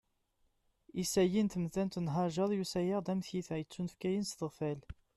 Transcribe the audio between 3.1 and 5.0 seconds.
am tiyita yettunefkayen s tɣeffal